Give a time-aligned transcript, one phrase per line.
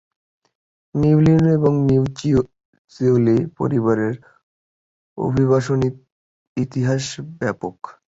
[0.95, 4.13] Mucciolo এবং Muccioli পরিবারের
[5.17, 5.79] অভিবাসন
[6.57, 7.03] ইতিহাস
[7.39, 7.77] ব্যাপক।